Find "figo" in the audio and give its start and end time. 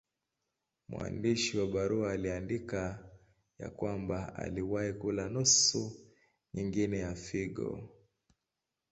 7.15-7.89